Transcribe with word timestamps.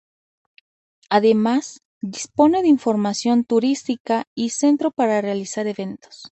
Además 1.11 1.81
dispone 2.01 2.63
de 2.63 2.69
información 2.69 3.43
turística 3.43 4.25
y 4.33 4.49
centro 4.49 4.89
para 4.89 5.21
realizar 5.21 5.67
eventos. 5.67 6.23